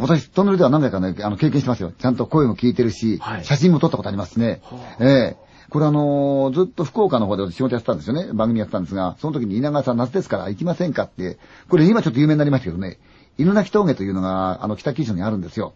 [0.00, 1.92] 私、トンネルでは何回かね、あの、経験してますよ。
[1.96, 4.62] ちゃんと声も聞いてるし、はい写真も撮ったことありますね。
[5.00, 5.36] ええ
[5.70, 8.32] これあのーずっと福岡の方で仕事やってたんですよね。
[8.32, 12.98] 番組やってたんですが、その時に稲川さん夏ですから行きませんかって、これ今ちょっと有名になりましたけどね、
[13.38, 15.74] 犬鳴峠というのが、あの、北九州にあるんですよ。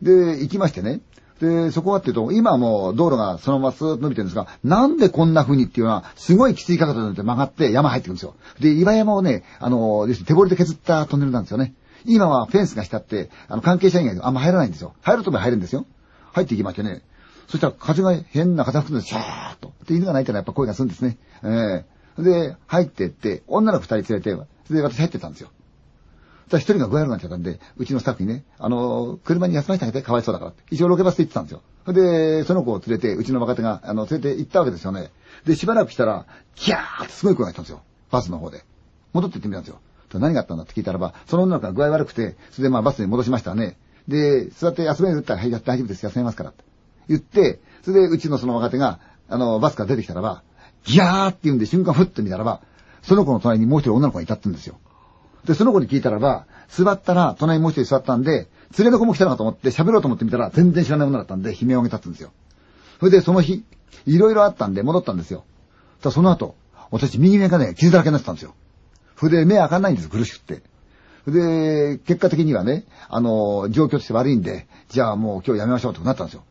[0.00, 1.00] で、行きましてね。
[1.40, 8.34] で、そこはっていうと、今はもう道路がそのままスーッと伸びてるんですが、なんでこんな風にっていうのは、すごいきつい角度で曲がって山入ってくるんですよ。
[8.60, 11.74] で、岩山をね、あの、手掘りで削ったトンネルなんですよね。
[12.04, 14.94] 今はフェンスがしてあって、あの、関係者以外あんま入らないんですよ。
[15.02, 15.86] 入るとも入るんですよ。
[16.32, 17.02] 入っていきましてね。
[17.48, 19.72] そしたら風が変な風吹くんで、シャーッと。
[19.86, 21.18] で、犬が鳴いたらやっぱ声がするんですね。
[21.42, 21.84] え
[22.18, 25.50] えで、入ってって、女の子二人連れて、で、私入ってたんですよ。
[26.48, 30.62] そしたら一人が具合悪くなっちゃったんで、うちのスタッフにね、あの、車に休ませてあげて、かわいそうだからって。
[30.70, 31.62] 一応ロケバスで行ってたんですよ。
[31.92, 35.10] で、その子を連れて、うちの若手が、あの、連れて行ったわけですよね。
[35.46, 37.82] で、しばらくしたら、キャーってすごい声がしたんですよ。
[38.10, 38.62] バスの方で。
[39.12, 39.80] 戻って行ってみたんですよ。
[40.18, 43.76] 何があったんだって聞いたらば、その女の子が具合悪くて、それでまあバスに戻しましたね。
[44.08, 46.64] で、座って休めるって言ったら、はい、大丈夫です、休めますからって。
[47.08, 50.42] 言って、それでうちのその若手が、あの、バスから出てきたらば、
[50.84, 52.60] ギャーって言うんで瞬間ふっと見たらば、
[53.02, 54.76] その子の隣にもう一人女の子がいたってんですよ。
[55.44, 62.32] で、その子に聞いたらば、座ったら、隣にもう一人座ったんで、連れの子も来たのかと思って喋ろうと思ってみたら、全然知らない女だったんで、悲鳴を上げたってんですよ。
[62.98, 63.64] それで、その日、
[64.06, 65.44] いろいろあったんで戻ったんですよ。
[66.00, 66.56] ただその後、
[66.90, 68.54] 私右目がね、傷だらけになってたんですよ。
[69.24, 70.62] それで目開かないんです、苦しくって。
[71.26, 76.44] で、結果的にはね、あの、状況として悪いんで、じゃあもう今日やめましょうってなったんですよ。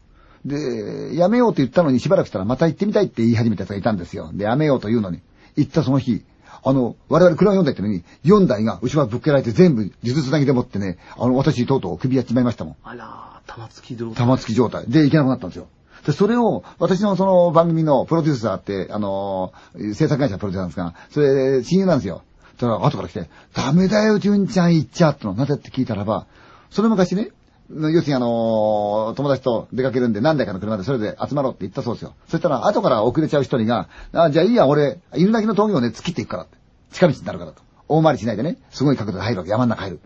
[0.44, 4.32] で、やめようと言ったのにしばらくしたらまた行ってみたいって言い始めたやつがいたんですよ。
[4.34, 5.22] で、やめようと言うのに。
[5.56, 6.26] 行ったその日、
[6.64, 12.76] あの、我々車4台ってのに、4台が後ろぶっけられて全部、数珠つなぎでもってね、あの、私とうとう首やっちまいましたもん。
[12.84, 14.16] あらー、玉突き状態。
[14.16, 15.68] 玉突き状態で行けなくなったんですよ。
[16.06, 19.54] で、それを、私のその番組のプロデューサーって、あの、
[19.94, 22.24] 制作会社のプロデューサーなんですが、それ、親友なんですよ。
[22.58, 25.34] だから後から来て、ダメだよ、純ちゃん行っちゃっての。
[25.34, 26.28] なぜって聞いたらば、
[26.70, 27.32] その昔ね、
[27.70, 32.14] 要するにあの友達と出かけるんで何台かの車でそれで集まろうって言ったそうですよ。
[32.28, 36.58] そしたら後から遅れちゃう一人が、あ、じゃあいいや、俺、犬鳴きの峠をね、突っ切っていくからって。
[36.92, 37.62] 近道になるからと。
[37.88, 40.00] 大回りしないでね、すごい角度で入るわけ、山の中入る。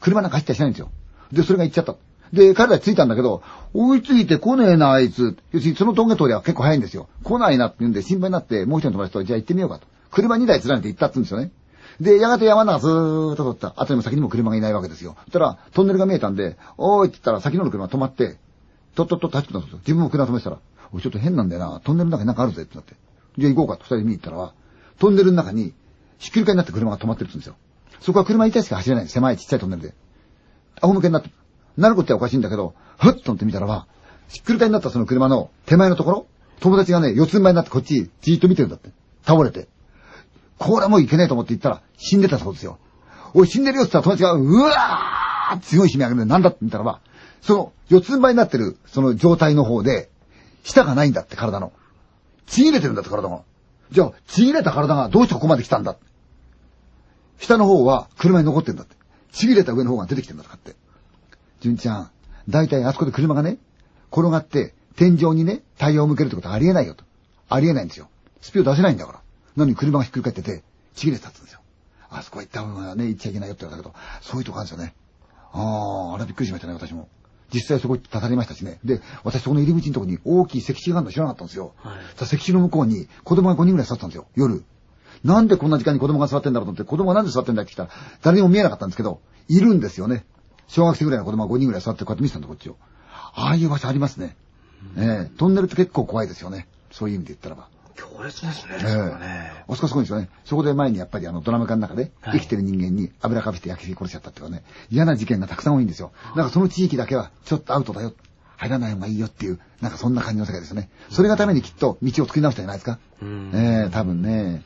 [0.00, 0.90] 車なんか走ったりしないんですよ。
[1.32, 1.96] で、それが行っちゃった。
[2.32, 3.42] で、彼ら着いたんだけど、
[3.74, 5.36] 追いついて来ねえな、あいつ。
[5.52, 7.08] 要するにその峠通りは結構早いんですよ。
[7.22, 9.86] 来ないなって言うんで心配になって、もう一人の友達と、じゃあ行ってみようかと。
[10.10, 11.50] 車2台連ねて行ったって言うんですよね。
[12.00, 13.80] で、やがて山の中ずーっと通った。
[13.80, 15.16] 後にも先にも車がいないわけですよ。
[15.24, 18.38] そしたら、トンネルが見えたんで、おーいって言ったら先の車止まって、
[18.94, 19.78] とっとっとっと走ってたんですよ。
[19.78, 20.58] 自分も車止めてたら、
[20.92, 21.80] おい、ちょっと変なんだよな。
[21.80, 22.94] トンネルの中になんかあるぜってなって。
[23.38, 24.52] じゃあ行こうかと二人で見に行ったら、
[24.98, 25.74] トンネルの中に、
[26.18, 27.56] ひっくり返になって車が止まってるって言うんですよ。
[28.00, 29.08] そこは車1台しか走れない。
[29.08, 29.94] 狭いちっちゃいトンネルで。
[30.80, 31.30] 仰向けになって、
[31.76, 33.86] なることっておかしいんだけど、ふっと思ってみたらば、
[34.28, 36.26] ひっくり返になったその車の手前のところ、
[36.60, 38.90] 友達がね、四つん這いになってこっち、じーっと見てるんだって。
[39.24, 39.68] 倒れて。
[40.58, 42.78] これはもういけないと思って行ったら、死んでたそうですよ。
[43.34, 47.00] おい、死んでるよって言ったら友達が、うわー強い悲鳴上げるんで、なんだって見たらば、
[47.40, 50.10] その、四つん這いになってる、その状態の方で、
[50.64, 51.72] 舌がないんだって、体の。
[52.46, 53.42] ちぎれてるんだって、体が。
[53.90, 55.96] じゃあ、ちぎれた体がどうしてここまで来たんだ
[57.38, 58.96] 下の方は車に残ってんだって。
[59.32, 60.74] ちぎれた上の方が出てきてんだとかって。
[61.60, 62.10] 純ちゃん、
[62.48, 63.58] 大体あそこで車がね、
[64.10, 67.04] 転がって天井にね、タイヤを向けるってことはありえないよと。
[67.48, 68.08] ありえないんですよ。
[68.40, 69.21] スピード出せないんだから。
[69.56, 70.62] なのに車がひっくり返ってて、
[70.94, 71.60] ちぎれて言うんですよ。
[72.10, 74.94] あそこは行った方がね、行っちゃいけないよって言われたけど、そういうとこあるんですよね。
[75.52, 77.08] ああ、あれびっくりしましたね、私も。
[77.52, 78.78] 実際そこに立たれましたしね。
[78.84, 81.74] で、私そこの入り口のとこに大きい石碑があるの知らなかったんですよ。
[81.76, 84.64] はいさ石碑の向こうに子供が5人ぐらい座ってたんですよ、夜。
[85.24, 87.90] なんでこんな時間に子供が座ってんだろうと思って、子供がなんで座ってんだって来たら、
[88.22, 90.24] 誰にも見えなかったんですけど、いるんですよね。
[90.68, 92.76] 小学生ぐらいの子供が5人ぐらい座ってこうやって見てたんだ、こっちを。
[93.34, 94.36] ああいう場所ありますね。
[94.96, 96.66] ええトンネルって結構怖いですよね。
[96.90, 97.68] そういう意味で言ったらば。
[98.02, 99.64] 強烈ですね、ええそれはね。
[99.68, 100.28] あそこすごいんですよね。
[100.44, 106.12] そこで前にやっぱりあのドラム缶の中ではい生きてる人間に油かぶして焼き殺しちゃったっていうかね、嫌な事件がたくさん多いんですよ。
[106.36, 108.12] なんかその地域だけはちょっとアウトだよ。
[108.56, 110.88] 入らない方がいいよっていう、なんかそんな感じの世界ですよね。
[111.10, 112.98] それがためにきっと道を作り直したんじゃないですか。
[113.20, 114.62] うんええ多分ね。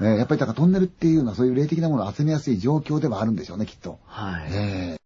[0.00, 3.98] ええやっぱりだからトンネルっていうのはそういう霊的なものを集めやすい状況ではあるんでしょうね、きっと。
[4.06, 4.48] はい。
[4.52, 4.99] ええ